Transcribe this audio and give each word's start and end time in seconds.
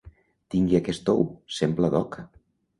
Tingui 0.53 0.77
aquest 0.79 1.13
ou, 1.15 1.23
sembla 1.61 1.95
d’oca. 1.97 2.29